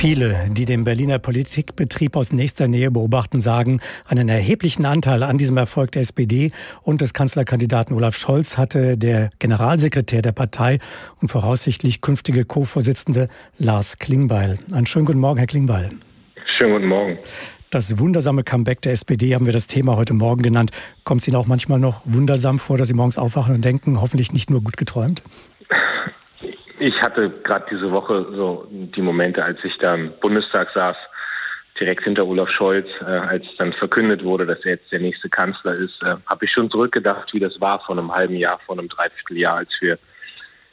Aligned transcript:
Viele, 0.00 0.48
die 0.50 0.64
den 0.64 0.84
Berliner 0.84 1.18
Politikbetrieb 1.18 2.16
aus 2.16 2.32
nächster 2.32 2.68
Nähe 2.68 2.90
beobachten, 2.90 3.38
sagen, 3.38 3.82
einen 4.06 4.30
erheblichen 4.30 4.86
Anteil 4.86 5.22
an 5.22 5.36
diesem 5.36 5.58
Erfolg 5.58 5.92
der 5.92 6.00
SPD 6.00 6.52
und 6.80 7.02
des 7.02 7.12
Kanzlerkandidaten 7.12 7.94
Olaf 7.94 8.16
Scholz 8.16 8.56
hatte 8.56 8.96
der 8.96 9.28
Generalsekretär 9.40 10.22
der 10.22 10.32
Partei 10.32 10.78
und 11.20 11.28
voraussichtlich 11.28 12.00
künftige 12.00 12.46
Co-Vorsitzende 12.46 13.28
Lars 13.58 13.98
Klingbeil. 13.98 14.58
Einen 14.72 14.86
schönen 14.86 15.04
guten 15.04 15.20
Morgen, 15.20 15.36
Herr 15.36 15.46
Klingbeil. 15.46 15.90
Schönen 16.56 16.72
guten 16.72 16.86
Morgen. 16.86 17.18
Das 17.68 17.98
wundersame 17.98 18.42
Comeback 18.42 18.80
der 18.80 18.92
SPD 18.92 19.34
haben 19.34 19.44
wir 19.44 19.52
das 19.52 19.66
Thema 19.66 19.96
heute 19.96 20.14
Morgen 20.14 20.40
genannt. 20.40 20.70
Kommt 21.04 21.20
es 21.20 21.28
Ihnen 21.28 21.36
auch 21.36 21.46
manchmal 21.46 21.78
noch 21.78 22.00
wundersam 22.06 22.58
vor, 22.58 22.78
dass 22.78 22.88
Sie 22.88 22.94
morgens 22.94 23.18
aufwachen 23.18 23.54
und 23.54 23.66
denken, 23.66 24.00
hoffentlich 24.00 24.32
nicht 24.32 24.48
nur 24.48 24.62
gut 24.62 24.78
geträumt? 24.78 25.22
Ich 26.80 26.98
hatte 27.02 27.28
gerade 27.44 27.66
diese 27.70 27.92
Woche 27.92 28.26
so 28.34 28.66
die 28.70 29.02
Momente, 29.02 29.44
als 29.44 29.58
ich 29.64 29.76
da 29.78 29.94
im 29.94 30.12
Bundestag 30.18 30.70
saß, 30.72 30.96
direkt 31.78 32.04
hinter 32.04 32.26
Olaf 32.26 32.48
Scholz, 32.48 32.88
äh, 33.02 33.04
als 33.04 33.44
dann 33.58 33.74
verkündet 33.74 34.24
wurde, 34.24 34.46
dass 34.46 34.64
er 34.64 34.72
jetzt 34.72 34.90
der 34.90 35.00
nächste 35.00 35.28
Kanzler 35.28 35.72
ist, 35.72 36.02
äh, 36.06 36.16
habe 36.26 36.46
ich 36.46 36.50
schon 36.50 36.70
zurückgedacht, 36.70 37.34
wie 37.34 37.38
das 37.38 37.60
war 37.60 37.80
vor 37.80 37.98
einem 37.98 38.10
halben 38.10 38.34
Jahr, 38.34 38.58
vor 38.64 38.78
einem 38.78 38.88
Dreivierteljahr, 38.88 39.58
als 39.58 39.68
wir 39.80 39.98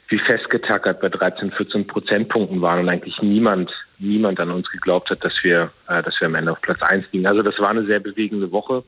wie 0.08 0.18
festgetackert 0.18 1.02
bei 1.02 1.10
13, 1.10 1.52
14 1.52 1.86
Prozentpunkten 1.86 2.62
waren 2.62 2.80
und 2.80 2.88
eigentlich 2.88 3.20
niemand, 3.20 3.70
niemand 3.98 4.40
an 4.40 4.50
uns 4.50 4.66
geglaubt 4.70 5.10
hat, 5.10 5.22
dass 5.22 5.34
wir, 5.42 5.70
äh, 5.88 6.02
dass 6.02 6.18
wir 6.20 6.28
am 6.28 6.34
Ende 6.34 6.52
auf 6.52 6.60
Platz 6.62 6.80
eins 6.80 7.04
liegen. 7.12 7.26
Also 7.26 7.42
das 7.42 7.58
war 7.58 7.68
eine 7.68 7.84
sehr 7.84 8.00
bewegende 8.00 8.50
Woche. 8.50 8.82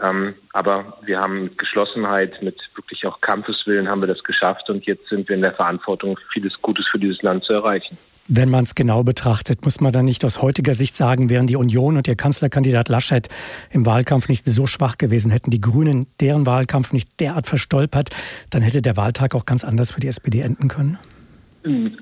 Ähm, 0.00 0.34
aber 0.52 0.98
wir 1.02 1.18
haben 1.18 1.44
mit 1.44 1.58
Geschlossenheit, 1.58 2.40
mit 2.42 2.56
wirklich 2.76 3.04
auch 3.06 3.20
Kampfeswillen 3.20 3.88
haben 3.88 4.00
wir 4.00 4.06
das 4.06 4.22
geschafft 4.22 4.70
und 4.70 4.86
jetzt 4.86 5.08
sind 5.08 5.28
wir 5.28 5.36
in 5.36 5.42
der 5.42 5.54
Verantwortung, 5.54 6.18
vieles 6.32 6.52
Gutes 6.62 6.86
für 6.90 6.98
dieses 6.98 7.20
Land 7.22 7.44
zu 7.44 7.52
erreichen. 7.52 7.98
Wenn 8.30 8.50
man 8.50 8.64
es 8.64 8.74
genau 8.74 9.02
betrachtet, 9.04 9.64
muss 9.64 9.80
man 9.80 9.90
dann 9.90 10.04
nicht 10.04 10.22
aus 10.22 10.42
heutiger 10.42 10.74
Sicht 10.74 10.94
sagen, 10.94 11.30
wären 11.30 11.46
die 11.46 11.56
Union 11.56 11.96
und 11.96 12.06
ihr 12.06 12.14
Kanzlerkandidat 12.14 12.90
Laschet 12.90 13.26
im 13.70 13.86
Wahlkampf 13.86 14.28
nicht 14.28 14.46
so 14.46 14.66
schwach 14.66 14.98
gewesen, 14.98 15.30
hätten 15.30 15.50
die 15.50 15.62
Grünen 15.62 16.06
deren 16.20 16.44
Wahlkampf 16.44 16.92
nicht 16.92 17.20
derart 17.20 17.46
verstolpert, 17.46 18.10
dann 18.50 18.60
hätte 18.60 18.82
der 18.82 18.98
Wahltag 18.98 19.34
auch 19.34 19.46
ganz 19.46 19.64
anders 19.64 19.92
für 19.92 20.00
die 20.00 20.08
SPD 20.08 20.42
enden 20.42 20.68
können? 20.68 20.98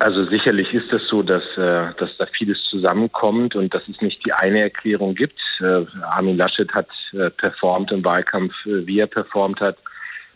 Also 0.01 0.27
sicherlich 0.27 0.73
ist 0.75 0.93
es 0.93 1.09
so, 1.09 1.23
dass, 1.23 1.43
äh, 1.57 1.95
dass 1.97 2.17
da 2.19 2.27
vieles 2.27 2.63
zusammenkommt 2.65 3.57
und 3.57 3.73
dass 3.73 3.89
es 3.89 4.01
nicht 4.03 4.25
die 4.27 4.33
eine 4.33 4.61
Erklärung 4.61 5.15
gibt. 5.15 5.41
Äh, 5.61 5.87
Armin 6.03 6.37
Laschet 6.37 6.73
hat 6.75 6.89
äh, 7.13 7.31
performt 7.31 7.91
im 7.91 8.05
Wahlkampf, 8.05 8.53
wie 8.65 9.01
er 9.01 9.07
performt 9.07 9.61
hat. 9.61 9.79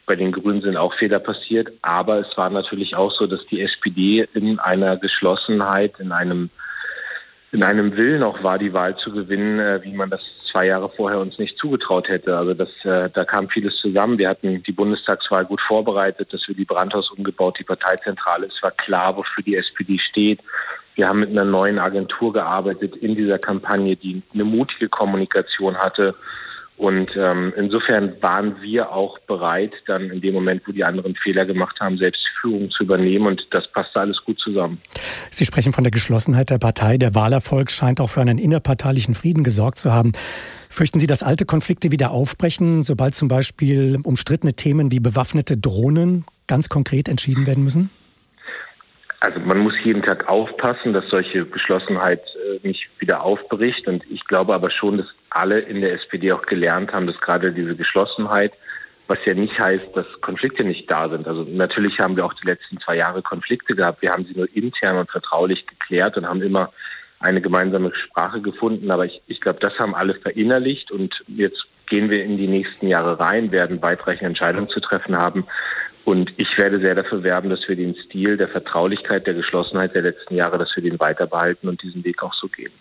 Bei 0.07 0.17
den 0.17 0.33
Grünen 0.33 0.63
sind 0.63 0.77
auch 0.77 0.95
Fehler 0.95 1.19
passiert, 1.19 1.71
aber 1.83 2.21
es 2.21 2.37
war 2.37 2.49
natürlich 2.49 2.97
auch 2.97 3.13
so, 3.13 3.27
dass 3.27 3.45
die 3.47 3.61
SPD 3.61 4.27
in 4.33 4.59
einer 4.59 4.97
Geschlossenheit, 4.97 6.01
in 6.01 6.13
einem 6.13 6.51
in 7.53 7.65
einem 7.65 7.97
Willen 7.97 8.23
auch 8.23 8.45
war, 8.45 8.59
die 8.61 8.73
Wahl 8.73 8.97
zu 8.97 9.11
gewinnen, 9.11 9.83
wie 9.83 9.93
man 9.93 10.09
das 10.09 10.21
zwei 10.51 10.67
Jahre 10.67 10.91
vorher 10.91 11.21
uns 11.21 11.39
nicht 11.39 11.57
zugetraut 11.59 12.09
hätte. 12.09 12.37
Also 12.37 12.55
das, 12.55 12.69
äh, 12.85 13.11
da 13.11 13.25
kam 13.25 13.49
vieles 13.49 13.77
zusammen. 13.77 14.19
Wir 14.19 14.29
hatten 14.29 14.63
die 14.63 14.73
Bundestagswahl 14.73 15.45
gut 15.45 15.61
vorbereitet, 15.61 16.33
dass 16.33 16.47
wir 16.49 16.55
die 16.55 16.65
Brandhaus 16.65 17.11
umgebaut, 17.11 17.57
die 17.59 17.65
Parteizentrale. 17.65 18.47
Es 18.47 18.63
war 18.63 18.73
klar, 18.73 19.17
wofür 19.17 19.43
die 19.45 19.57
SPD 19.57 19.99
steht. 19.99 20.41
Wir 20.95 21.09
haben 21.09 21.21
mit 21.21 21.31
einer 21.31 21.45
neuen 21.45 21.79
Agentur 21.79 22.33
gearbeitet 22.33 22.97
in 22.97 23.15
dieser 23.15 23.39
Kampagne, 23.39 23.97
die 23.97 24.23
eine 24.35 24.45
mutige 24.45 24.89
Kommunikation 24.89 25.79
hatte 25.79 26.15
und 26.81 27.15
ähm, 27.15 27.53
insofern 27.59 28.23
waren 28.23 28.63
wir 28.63 28.91
auch 28.91 29.19
bereit, 29.19 29.75
dann 29.87 30.09
in 30.09 30.23
dem 30.23 30.33
Moment, 30.33 30.63
wo 30.67 30.73
die 30.73 30.83
anderen 30.83 31.15
Fehler 31.15 31.45
gemacht 31.45 31.79
haben, 31.79 31.99
selbst 31.99 32.27
Führung 32.41 32.71
zu 32.71 32.85
übernehmen. 32.85 33.27
Und 33.27 33.47
das 33.51 33.67
passte 33.73 34.01
alles 34.01 34.19
gut 34.25 34.39
zusammen. 34.41 34.79
Sie 35.31 35.45
sprechen 35.45 35.73
von 35.73 35.85
der 35.85 35.91
Geschlossenheit 35.91 36.51
der 36.51 36.59
Partei. 36.59 36.97
Der 36.97 37.15
Wahlerfolg 37.15 37.71
scheint 37.71 38.01
auch 38.01 38.11
für 38.11 38.21
einen 38.21 38.39
innerparteilichen 38.39 39.15
Frieden 39.15 39.45
gesorgt 39.45 39.79
zu 39.79 39.93
haben. 39.93 40.13
Fürchten 40.69 40.99
Sie, 40.99 41.07
dass 41.07 41.23
alte 41.23 41.47
Konflikte 41.47 41.91
wieder 41.91 42.11
aufbrechen, 42.11 42.83
sobald 42.83 43.15
zum 43.15 43.29
Beispiel 43.29 43.99
umstrittene 44.03 44.53
Themen 44.53 44.93
wie 44.93 45.01
bewaffnete 45.01 45.57
Drohnen 45.57 46.25
ganz 46.47 46.69
konkret 46.69 47.09
entschieden 47.09 47.47
werden 47.47 47.65
müssen? 47.65 47.91
Also 49.21 49.39
man 49.41 49.59
muss 49.59 49.75
jeden 49.85 50.03
Tag 50.03 50.29
aufpassen, 50.29 50.95
dass 50.95 51.05
solche 51.11 51.45
Geschlossenheit 51.45 52.23
äh, 52.23 52.67
nicht 52.67 52.89
wieder 52.99 53.23
aufbricht. 53.23 53.87
Und 53.87 54.03
ich 54.11 54.25
glaube 54.25 54.55
aber 54.55 54.71
schon, 54.71 54.97
dass 54.97 55.07
alle 55.29 55.61
in 55.61 55.83
der 55.83 55.93
SPD 55.93 56.33
auch 56.33 56.43
gelernt 56.43 56.93
haben, 56.93 57.07
dass 57.07 57.21
gerade 57.21 57.53
diese 57.53 57.77
Geschlossenheit, 57.77 58.53
was 59.11 59.19
ja 59.27 59.35
nicht 59.35 59.59
heißt, 59.59 59.89
dass 59.95 60.07
Konflikte 60.21 60.63
nicht 60.63 60.89
da 60.89 61.09
sind. 61.09 61.27
Also 61.27 61.43
natürlich 61.43 61.99
haben 61.99 62.17
wir 62.17 62.25
auch 62.25 62.33
die 62.35 62.47
letzten 62.47 62.79
zwei 62.79 62.97
Jahre 62.97 63.23
Konflikte 63.23 63.75
gehabt. 63.75 64.03
Wir 64.03 64.13
haben 64.13 64.25
sie 64.25 64.39
nur 64.39 64.49
intern 64.55 64.99
und 64.99 65.11
vertraulich 65.11 65.67
geklärt 65.67 66.17
und 66.17 66.29
haben 66.29 66.41
immer 66.43 66.73
eine 67.19 67.41
gemeinsame 67.41 67.93
Sprache 67.93 68.41
gefunden. 68.41 68.93
Aber 68.93 69.05
ich, 69.05 69.21
ich 69.27 69.41
glaube, 69.41 69.59
das 69.61 69.77
haben 69.81 69.97
alle 69.97 70.15
verinnerlicht 70.15 70.93
und 70.93 71.13
jetzt 71.27 71.61
gehen 71.87 72.09
wir 72.09 72.23
in 72.23 72.39
die 72.39 72.47
nächsten 72.47 72.87
Jahre 72.87 73.19
rein, 73.19 73.51
werden 73.51 73.83
weitreichende 73.83 74.27
Entscheidungen 74.27 74.69
zu 74.69 74.79
treffen 74.79 75.17
haben. 75.17 75.45
Und 76.05 76.33
ich 76.37 76.57
werde 76.57 76.79
sehr 76.79 76.95
dafür 76.95 77.25
werben, 77.25 77.51
dass 77.51 77.69
wir 77.69 77.75
den 77.75 77.97
Stil 77.97 78.37
der 78.37 78.49
Vertraulichkeit, 78.49 79.27
der 79.27 79.35
Geschlossenheit 79.35 79.93
der 79.93 80.03
letzten 80.03 80.37
Jahre, 80.37 80.57
dass 80.57 80.71
wir 80.77 80.85
den 80.85 81.01
weiter 81.01 81.27
behalten 81.27 81.69
und 81.69 81.83
diesen 81.83 82.05
Weg 82.05 82.23
auch 82.23 82.35
so 82.35 82.47
gehen. 82.47 82.73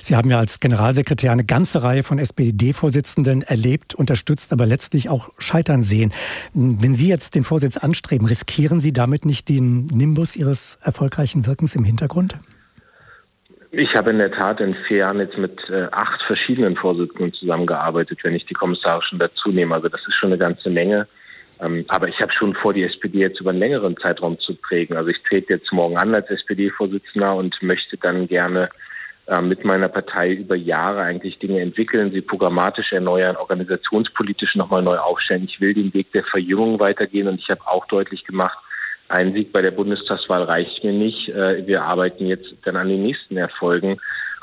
Sie 0.00 0.16
haben 0.16 0.30
ja 0.30 0.38
als 0.38 0.60
Generalsekretär 0.60 1.32
eine 1.32 1.44
ganze 1.44 1.82
Reihe 1.82 2.02
von 2.02 2.18
SPD-Vorsitzenden 2.18 3.42
erlebt, 3.42 3.94
unterstützt, 3.94 4.52
aber 4.52 4.66
letztlich 4.66 5.08
auch 5.08 5.30
scheitern 5.38 5.82
sehen. 5.82 6.12
Wenn 6.54 6.94
Sie 6.94 7.08
jetzt 7.08 7.34
den 7.34 7.44
Vorsitz 7.44 7.76
anstreben, 7.76 8.26
riskieren 8.26 8.80
Sie 8.80 8.92
damit 8.92 9.24
nicht 9.24 9.48
den 9.48 9.86
Nimbus 9.86 10.36
Ihres 10.36 10.78
erfolgreichen 10.82 11.46
Wirkens 11.46 11.74
im 11.74 11.84
Hintergrund? 11.84 12.36
Ich 13.72 13.94
habe 13.94 14.10
in 14.10 14.18
der 14.18 14.32
Tat 14.32 14.60
in 14.60 14.74
vier 14.86 14.98
Jahren 14.98 15.18
jetzt 15.18 15.36
mit 15.36 15.58
äh, 15.68 15.88
acht 15.90 16.22
verschiedenen 16.26 16.76
Vorsitzenden 16.76 17.34
zusammengearbeitet, 17.34 18.20
wenn 18.22 18.34
ich 18.34 18.46
die 18.46 18.54
kommissarischen 18.54 19.18
dazu 19.18 19.50
nehme. 19.50 19.74
Also 19.74 19.88
das 19.88 20.00
ist 20.06 20.14
schon 20.16 20.30
eine 20.30 20.38
ganze 20.38 20.70
Menge. 20.70 21.06
Ähm, 21.60 21.84
aber 21.88 22.08
ich 22.08 22.18
habe 22.20 22.32
schon 22.32 22.54
vor, 22.54 22.72
die 22.72 22.84
SPD 22.84 23.18
jetzt 23.18 23.40
über 23.40 23.50
einen 23.50 23.58
längeren 23.58 23.96
Zeitraum 23.96 24.38
zu 24.38 24.54
prägen. 24.54 24.96
Also 24.96 25.10
ich 25.10 25.22
trete 25.22 25.54
jetzt 25.54 25.72
morgen 25.72 25.96
an 25.96 26.14
als 26.14 26.30
SPD-Vorsitzender 26.30 27.34
und 27.34 27.60
möchte 27.62 27.96
dann 27.96 28.28
gerne 28.28 28.70
mit 29.42 29.64
meiner 29.64 29.88
Partei 29.88 30.32
über 30.32 30.54
Jahre 30.54 31.02
eigentlich 31.02 31.38
Dinge 31.38 31.60
entwickeln, 31.60 32.12
sie 32.12 32.20
programmatisch 32.20 32.92
erneuern, 32.92 33.36
organisationspolitisch 33.36 34.54
nochmal 34.54 34.82
neu 34.82 34.98
aufstellen. 34.98 35.44
Ich 35.44 35.60
will 35.60 35.74
den 35.74 35.92
Weg 35.94 36.12
der 36.12 36.22
Verjüngung 36.22 36.78
weitergehen 36.78 37.26
und 37.26 37.40
ich 37.40 37.50
habe 37.50 37.66
auch 37.66 37.86
deutlich 37.86 38.24
gemacht, 38.24 38.56
ein 39.08 39.32
Sieg 39.32 39.52
bei 39.52 39.62
der 39.62 39.70
Bundestagswahl 39.70 40.44
reicht 40.44 40.82
mir 40.82 40.92
nicht. 40.92 41.28
Äh, 41.28 41.66
wir 41.66 41.82
arbeiten 41.82 42.26
jetzt 42.26 42.54
dann 42.64 42.76
an 42.76 42.88
den 42.88 43.02
nächsten 43.02 43.36
Erfolgen. 43.36 43.98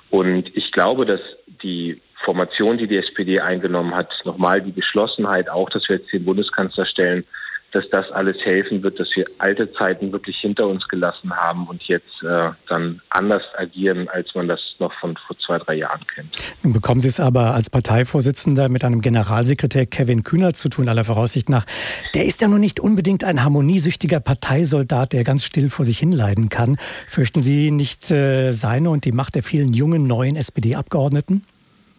Und 0.09 0.55
ich 0.55 0.71
glaube, 0.71 1.05
dass 1.05 1.21
die 1.63 2.01
Formation, 2.23 2.77
die 2.77 2.87
die 2.87 2.97
SPD 2.97 3.41
eingenommen 3.41 3.95
hat, 3.95 4.09
nochmal 4.23 4.61
die 4.61 4.71
Geschlossenheit, 4.71 5.49
auch 5.49 5.69
dass 5.69 5.87
wir 5.89 5.97
jetzt 5.97 6.13
den 6.13 6.23
Bundeskanzler 6.23 6.85
stellen, 6.85 7.25
dass 7.73 7.83
das 7.89 8.09
alles 8.11 8.37
helfen 8.43 8.83
wird, 8.83 8.99
dass 8.99 9.07
wir 9.15 9.25
alte 9.39 9.71
Zeiten 9.73 10.11
wirklich 10.11 10.37
hinter 10.37 10.67
uns 10.67 10.87
gelassen 10.87 11.35
haben 11.35 11.67
und 11.67 11.81
jetzt 11.83 12.23
äh, 12.23 12.51
dann 12.69 13.01
anders 13.09 13.41
agieren, 13.57 14.07
als 14.09 14.33
man 14.35 14.47
das 14.47 14.59
noch 14.79 14.93
von 14.99 15.17
vor 15.27 15.37
zwei, 15.39 15.57
drei 15.57 15.75
Jahren 15.75 16.01
kennt. 16.13 16.29
Nun 16.61 16.73
bekommen 16.73 16.99
Sie 16.99 17.07
es 17.07 17.19
aber 17.19 17.53
als 17.53 17.69
Parteivorsitzender 17.69 18.69
mit 18.69 18.83
einem 18.83 19.01
Generalsekretär 19.01 19.85
Kevin 19.87 20.23
Kühner 20.23 20.53
zu 20.53 20.69
tun, 20.69 20.87
aller 20.87 21.03
Voraussicht 21.03 21.49
nach. 21.49 21.65
Der 22.13 22.25
ist 22.25 22.41
ja 22.41 22.47
nun 22.47 22.61
nicht 22.61 22.79
unbedingt 22.79 23.23
ein 23.23 23.43
harmoniesüchtiger 23.43 24.19
Parteisoldat, 24.19 25.13
der 25.13 25.23
ganz 25.23 25.43
still 25.43 25.69
vor 25.69 25.85
sich 25.85 25.97
hinleiden 25.97 26.49
kann. 26.49 26.77
Fürchten 27.07 27.41
Sie 27.41 27.71
nicht 27.71 28.11
äh, 28.11 28.51
seine 28.51 28.91
und 28.91 29.05
die 29.05 29.11
Macht 29.11 29.35
der 29.35 29.43
vielen 29.43 29.73
jungen 29.73 30.05
neuen 30.05 30.35
SPD-Abgeordneten? 30.35 31.43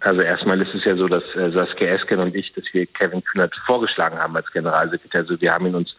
Also 0.04 0.20
erstmal 0.20 0.60
ist 0.60 0.74
es 0.74 0.84
ja 0.84 0.96
so, 0.96 1.08
dass 1.08 1.24
äh, 1.34 1.48
Saskia 1.48 1.88
Esken 1.88 2.20
und 2.20 2.34
ich, 2.34 2.52
dass 2.52 2.64
wir 2.72 2.84
Kevin 2.86 3.24
Kühnert 3.24 3.54
vorgeschlagen 3.64 4.18
haben 4.18 4.36
als 4.36 4.50
Generalsekretär. 4.52 5.22
Also 5.22 5.40
wir 5.40 5.52
haben 5.52 5.66
ihn 5.66 5.74
uns 5.74 5.96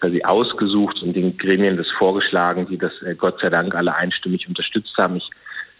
quasi 0.00 0.24
ausgesucht 0.24 1.00
und 1.02 1.14
den 1.14 1.38
Gremien 1.38 1.76
das 1.76 1.90
vorgeschlagen, 1.96 2.66
die 2.66 2.78
das 2.78 2.92
äh, 3.02 3.14
Gott 3.14 3.40
sei 3.40 3.50
Dank 3.50 3.76
alle 3.76 3.94
einstimmig 3.94 4.48
unterstützt 4.48 4.96
haben. 4.98 5.16
Ich 5.16 5.30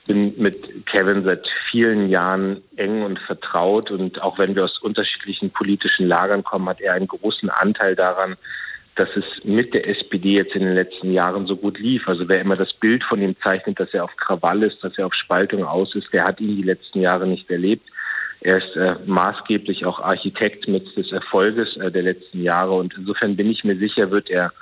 bin 0.07 0.35
mit 0.37 0.87
Kevin 0.87 1.25
seit 1.25 1.49
vielen 1.69 2.09
Jahren 2.09 2.63
eng 2.77 3.03
und 3.03 3.19
vertraut 3.19 3.91
und 3.91 4.23
auch 4.23 4.39
wenn 4.39 4.55
wir 4.55 4.65
aus 4.65 4.79
unterschiedlichen 4.81 5.51
politischen 5.51 6.07
Lagern 6.07 6.45
kommen, 6.45 6.69
hat 6.69 6.81
er 6.81 6.93
einen 6.93 7.09
großen 7.09 7.51
Anteil 7.51 7.97
daran, 7.97 8.37
dass 8.97 9.09
es 9.17 9.25
mit 9.45 9.75
der 9.75 9.89
SPD 9.89 10.37
jetzt 10.37 10.55
in 10.55 10.63
den 10.63 10.75
letzten 10.75 11.13
Jahren 11.13 11.47
so 11.47 11.57
gut 11.57 11.79
lief. 11.79 12.07
Also 12.07 12.29
wer 12.29 12.41
immer 12.41 12.57
das 12.57 12.73
Bild 12.75 13.03
von 13.05 13.21
ihm 13.21 13.35
zeichnet, 13.43 13.81
dass 13.81 13.93
er 13.93 14.05
auf 14.05 14.17
Krawall 14.17 14.63
ist, 14.63 14.83
dass 14.85 14.97
er 14.97 15.07
auf 15.07 15.15
Spaltung 15.15 15.65
aus 15.65 15.95
ist, 15.95 16.13
der 16.13 16.25
hat 16.25 16.41
ihn 16.41 16.57
die 16.57 16.63
letzten 16.63 17.01
Jahre 17.01 17.27
nicht 17.27 17.51
erlebt. 17.51 17.89
Er 18.41 18.59
ist 18.59 18.77
äh, 18.77 18.97
maßgeblich 19.07 19.85
auch 19.87 20.01
Architekt 20.01 20.69
mit 20.69 20.97
des 20.97 21.11
Erfolges 21.11 21.77
äh, 21.79 21.91
der 21.91 22.03
letzten 22.03 22.43
Jahre 22.43 22.73
und 22.73 22.95
insofern 22.97 23.37
bin 23.37 23.51
ich 23.51 23.65
mir 23.65 23.77
sicher, 23.77 24.11
wird 24.11 24.31
er 24.31 24.53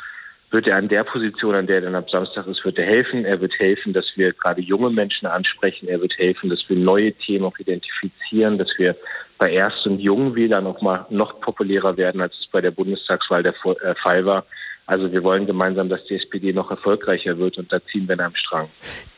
wird 0.53 0.67
er 0.67 0.77
an 0.77 0.89
der 0.89 1.03
Position, 1.05 1.55
an 1.55 1.67
der 1.67 1.77
er 1.77 1.83
dann 1.83 1.95
ab 1.95 2.11
Samstag 2.11 2.47
ist, 2.47 2.63
wird 2.63 2.79
er 2.79 2.85
helfen. 2.85 3.25
Er 3.25 3.41
wird 3.41 3.59
helfen, 3.59 3.95
dass 3.95 4.05
wir 4.17 4.35
gerade 4.35 4.61
junge 4.61 4.91
Menschen 4.91 5.27
ansprechen. 5.27 5.89
Er 5.89 6.01
wird 6.03 6.17
helfen, 6.19 6.51
dass 6.51 6.63
wir 6.69 6.77
neue 6.77 7.13
Themen 7.15 7.47
auch 7.47 7.59
identifizieren, 7.59 8.59
dass 8.59 8.69
wir 8.77 8.95
bei 9.43 9.51
Erst- 9.51 9.85
und 9.89 9.99
Jungen 9.99 10.37
Wählern 10.37 10.63
noch 10.63 10.81
mal 10.83 11.05
noch 11.11 11.41
populärer 11.41 11.97
werden, 11.97 12.21
als 12.21 12.33
es 12.39 12.47
bei 12.53 12.61
der 12.61 12.71
Bundestagswahl 12.71 13.43
der 13.43 13.55
äh, 13.55 13.95
Fall 14.01 14.25
war. 14.25 14.45
Also 14.87 15.11
wir 15.11 15.25
wollen 15.25 15.47
gemeinsam, 15.47 15.89
dass 15.89 16.05
die 16.05 16.15
SPD 16.15 16.53
noch 16.53 16.71
erfolgreicher 16.71 17.37
wird 17.39 17.59
und 17.59 17.73
da 17.73 17.79
ziehen 17.91 18.07
wir 18.07 18.15
in 18.15 18.21
einem 18.21 18.37
Strang. 18.37 18.69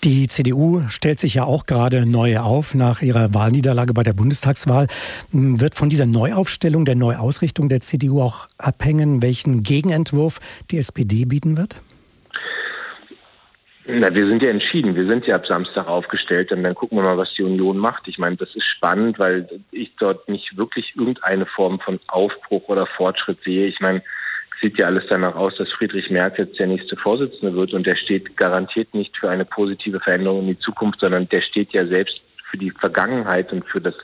Die 0.03 0.27
CDU 0.27 0.81
stellt 0.89 1.19
sich 1.19 1.35
ja 1.35 1.45
auch 1.45 1.67
gerade 1.67 2.07
neu 2.07 2.39
auf 2.39 2.75
nach 2.75 3.03
ihrer 3.03 3.35
Wahlniederlage 3.35 3.93
bei 3.93 4.03
der 4.03 4.15
Bundestagswahl. 4.15 4.87
Wird 5.31 5.75
von 5.75 5.91
dieser 5.91 6.07
Neuaufstellung, 6.07 6.87
der 6.87 6.95
Neuausrichtung 6.95 7.69
der 7.69 7.83
CDU 7.83 8.23
auch 8.23 8.49
abhängen, 8.57 9.21
welchen 9.21 9.63
Gegenentwurf 9.63 10.39
die 10.71 10.79
SPD 10.79 11.27
bieten 11.27 11.59
wird? 11.59 11.83
Na, 13.87 14.15
wir 14.15 14.27
sind 14.27 14.43
ja 14.43 14.49
entschieden. 14.49 14.97
Wir 14.97 15.07
sind 15.07 15.27
ja 15.27 15.37
ab 15.37 15.47
Samstag 15.47 15.87
aufgestellt 15.87 16.51
und 16.53 16.63
dann 16.63 16.75
gucken 16.75 16.97
wir 16.97 17.03
mal, 17.03 17.19
was 17.19 17.35
die 17.35 17.43
Union 17.43 17.77
macht. 17.77 18.09
Ich 18.09 18.19
meine, 18.19 18.37
das 18.37 18.55
ist 18.55 18.65
spannend, 18.65 19.19
weil 19.19 19.47
ich 19.73 19.95
dort 19.99 20.27
nicht 20.29 20.57
wirklich 20.57 20.95
irgendeine 20.97 21.45
Form 21.45 21.79
von 21.81 22.01
Aufbruch 22.07 22.67
oder 22.69 22.87
Fortschritt 22.87 23.43
sehe. 23.45 23.67
Ich 23.67 23.81
meine, 23.81 23.99
es 24.55 24.61
sieht 24.63 24.79
ja 24.79 24.87
alles 24.87 25.05
danach 25.11 25.35
aus, 25.35 25.55
dass 25.59 25.71
Friedrich 25.73 26.09
Merz 26.11 26.39
jetzt 26.39 26.59
der 26.59 26.67
nächste 26.67 26.97
Vorsitzende 26.97 27.55
wird 27.55 27.75
und 27.75 27.87
der 27.87 27.97
steht 27.97 28.39
garantiert 28.39 28.95
nicht 28.95 29.19
für 29.19 29.29
eine 29.29 29.45
positive 29.45 30.01
Veränderung 30.01 30.43
in 30.43 30.49
die 30.49 30.59
Zukunft, 30.59 31.01
sondern 31.01 31.29
der 31.29 31.43
steht 31.43 31.73
ja 31.73 31.87
selbst 31.87 32.19
für 32.51 32.57
die 32.57 32.71
Vergangenheit 32.71 33.53
und 33.53 33.67
für 33.67 33.83
das 33.83 33.95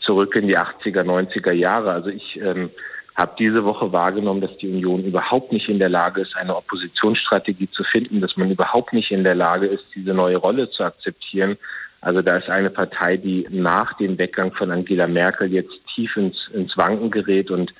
Zurück 0.00 0.34
in 0.34 0.48
die 0.48 0.58
80er, 0.58 1.04
90er 1.04 1.52
Jahre. 1.52 1.92
Also 1.92 2.08
ich 2.08 2.40
ähm, 2.40 2.70
habe 3.14 3.34
diese 3.38 3.64
Woche 3.64 3.92
wahrgenommen, 3.92 4.40
dass 4.40 4.56
die 4.58 4.68
Union 4.68 5.04
überhaupt 5.04 5.52
nicht 5.52 5.68
in 5.68 5.78
der 5.78 5.90
Lage 5.90 6.22
ist, 6.22 6.34
eine 6.36 6.56
Oppositionsstrategie 6.56 7.68
zu 7.70 7.84
finden, 7.84 8.20
dass 8.20 8.36
man 8.36 8.50
überhaupt 8.50 8.92
nicht 8.92 9.10
in 9.10 9.24
der 9.24 9.34
Lage 9.34 9.66
ist, 9.66 9.84
diese 9.94 10.14
neue 10.14 10.36
Rolle 10.36 10.70
zu 10.70 10.82
akzeptieren. 10.82 11.58
Also 12.00 12.22
da 12.22 12.38
ist 12.38 12.48
eine 12.48 12.70
Partei, 12.70 13.16
die 13.16 13.46
nach 13.50 13.96
dem 13.98 14.18
Weggang 14.18 14.52
von 14.54 14.70
Angela 14.70 15.06
Merkel 15.06 15.52
jetzt 15.52 15.74
tief 15.94 16.16
ins, 16.16 16.36
ins 16.52 16.76
Wanken 16.76 17.10
gerät 17.10 17.50
und 17.50 17.72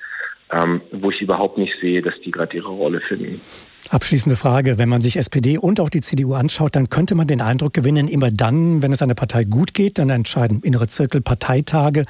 ähm, 0.51 0.81
wo 0.91 1.09
ich 1.09 1.21
überhaupt 1.21 1.57
nicht 1.57 1.73
sehe, 1.81 2.01
dass 2.01 2.19
die 2.21 2.31
gerade 2.31 2.55
ihre 2.55 2.69
Rolle 2.69 3.01
finden. 3.01 3.41
Abschließende 3.89 4.37
Frage. 4.37 4.77
Wenn 4.77 4.87
man 4.87 5.01
sich 5.01 5.17
SPD 5.17 5.57
und 5.57 5.79
auch 5.79 5.89
die 5.89 6.01
CDU 6.01 6.33
anschaut, 6.35 6.75
dann 6.75 6.89
könnte 6.89 7.15
man 7.15 7.27
den 7.27 7.41
Eindruck 7.41 7.73
gewinnen, 7.73 8.07
immer 8.07 8.31
dann, 8.31 8.81
wenn 8.81 8.91
es 8.91 9.01
einer 9.01 9.13
Partei 9.13 9.43
gut 9.43 9.73
geht, 9.73 9.97
dann 9.97 10.09
entscheiden 10.09 10.61
innere 10.61 10.87
Zirkel 10.87 11.21
Parteitage. 11.21 12.05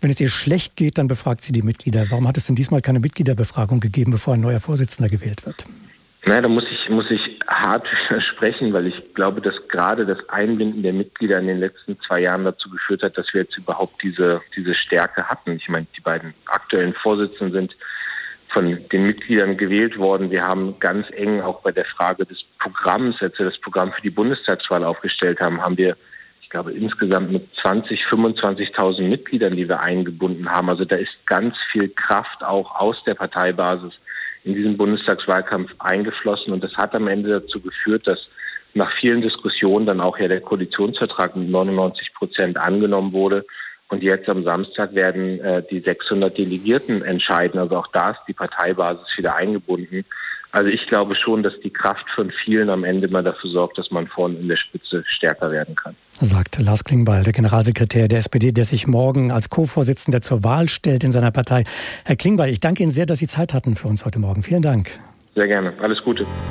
Wenn 0.00 0.10
es 0.10 0.20
ihr 0.20 0.28
schlecht 0.28 0.76
geht, 0.76 0.96
dann 0.96 1.06
befragt 1.06 1.42
sie 1.42 1.52
die 1.52 1.62
Mitglieder. 1.62 2.06
Warum 2.10 2.26
hat 2.26 2.36
es 2.38 2.46
denn 2.46 2.56
diesmal 2.56 2.80
keine 2.80 3.00
Mitgliederbefragung 3.00 3.80
gegeben, 3.80 4.12
bevor 4.12 4.34
ein 4.34 4.40
neuer 4.40 4.60
Vorsitzender 4.60 5.10
gewählt 5.10 5.44
wird? 5.44 5.66
Naja, 6.24 6.42
da 6.42 6.48
muss 6.48 6.64
ich, 6.70 6.90
muss 6.90 7.10
ich 7.10 7.20
hart 7.46 7.86
widersprechen, 8.08 8.72
weil 8.72 8.86
ich 8.86 9.14
glaube, 9.14 9.40
dass 9.40 9.54
gerade 9.68 10.06
das 10.06 10.18
Einbinden 10.28 10.82
der 10.82 10.92
Mitglieder 10.92 11.38
in 11.38 11.46
den 11.46 11.58
letzten 11.58 11.98
zwei 12.06 12.20
Jahren 12.20 12.44
dazu 12.44 12.70
geführt 12.70 13.02
hat, 13.02 13.16
dass 13.18 13.26
wir 13.32 13.42
jetzt 13.42 13.56
überhaupt 13.56 14.02
diese, 14.02 14.40
diese 14.56 14.74
Stärke 14.74 15.24
hatten. 15.24 15.52
Ich 15.52 15.68
meine, 15.68 15.86
die 15.96 16.00
beiden 16.00 16.34
aktuellen 16.46 16.94
Vorsitzenden 16.94 17.52
sind 17.52 17.76
von 18.52 18.88
den 18.90 19.06
Mitgliedern 19.06 19.56
gewählt 19.56 19.98
worden. 19.98 20.30
Wir 20.30 20.46
haben 20.46 20.78
ganz 20.80 21.06
eng 21.10 21.40
auch 21.40 21.60
bei 21.60 21.72
der 21.72 21.84
Frage 21.84 22.24
des 22.24 22.38
Programms, 22.58 23.16
als 23.20 23.38
wir 23.38 23.46
das 23.46 23.58
Programm 23.58 23.92
für 23.92 24.02
die 24.02 24.10
Bundestagswahl 24.10 24.84
aufgestellt 24.84 25.40
haben, 25.40 25.60
haben 25.60 25.76
wir, 25.76 25.96
ich 26.40 26.48
glaube, 26.48 26.72
insgesamt 26.72 27.30
mit 27.30 27.46
20, 27.62 28.00
25.000 28.06 29.02
Mitgliedern, 29.02 29.56
die 29.56 29.68
wir 29.68 29.80
eingebunden 29.80 30.50
haben. 30.50 30.70
Also 30.70 30.84
da 30.84 30.96
ist 30.96 31.12
ganz 31.26 31.54
viel 31.72 31.88
Kraft 31.90 32.42
auch 32.42 32.74
aus 32.74 32.96
der 33.04 33.14
Parteibasis 33.14 33.92
in 34.44 34.54
diesen 34.54 34.76
Bundestagswahlkampf 34.76 35.74
eingeflossen. 35.78 36.52
Und 36.52 36.64
das 36.64 36.74
hat 36.76 36.94
am 36.94 37.06
Ende 37.06 37.40
dazu 37.40 37.60
geführt, 37.60 38.06
dass 38.06 38.18
nach 38.74 38.92
vielen 38.98 39.20
Diskussionen 39.20 39.86
dann 39.86 40.00
auch 40.00 40.18
ja 40.18 40.28
der 40.28 40.40
Koalitionsvertrag 40.40 41.36
mit 41.36 41.50
99 41.50 42.14
Prozent 42.14 42.56
angenommen 42.56 43.12
wurde. 43.12 43.44
Und 43.90 44.02
jetzt 44.02 44.28
am 44.28 44.44
Samstag 44.44 44.94
werden 44.94 45.40
äh, 45.40 45.62
die 45.70 45.80
600 45.80 46.36
Delegierten 46.36 47.02
entscheiden. 47.02 47.58
Also 47.58 47.76
auch 47.76 47.86
da 47.92 48.10
ist 48.10 48.20
die 48.28 48.34
Parteibasis 48.34 49.06
wieder 49.16 49.34
eingebunden. 49.34 50.04
Also 50.50 50.70
ich 50.70 50.86
glaube 50.88 51.14
schon, 51.14 51.42
dass 51.42 51.52
die 51.62 51.70
Kraft 51.70 52.06
von 52.14 52.30
vielen 52.44 52.70
am 52.70 52.84
Ende 52.84 53.08
mal 53.08 53.22
dafür 53.22 53.50
sorgt, 53.50 53.76
dass 53.76 53.90
man 53.90 54.06
vorne 54.06 54.36
in 54.36 54.48
der 54.48 54.56
Spitze 54.56 55.04
stärker 55.06 55.50
werden 55.50 55.74
kann. 55.74 55.94
Sagt 56.20 56.58
Lars 56.58 56.84
Klingbeil, 56.84 57.22
der 57.22 57.32
Generalsekretär 57.32 58.08
der 58.08 58.18
SPD, 58.18 58.52
der 58.52 58.64
sich 58.64 58.86
morgen 58.86 59.30
als 59.30 59.50
Co-Vorsitzender 59.50 60.20
zur 60.20 60.44
Wahl 60.44 60.68
stellt 60.68 61.04
in 61.04 61.10
seiner 61.10 61.30
Partei. 61.30 61.64
Herr 62.04 62.16
Klingbeil, 62.16 62.50
ich 62.50 62.60
danke 62.60 62.82
Ihnen 62.82 62.90
sehr, 62.90 63.06
dass 63.06 63.18
Sie 63.18 63.26
Zeit 63.26 63.52
hatten 63.52 63.76
für 63.76 63.88
uns 63.88 64.04
heute 64.06 64.18
Morgen. 64.18 64.42
Vielen 64.42 64.62
Dank. 64.62 64.98
Sehr 65.34 65.46
gerne. 65.46 65.74
Alles 65.80 66.02
Gute. 66.02 66.26